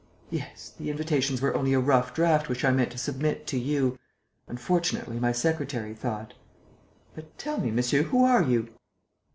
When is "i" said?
2.65-2.71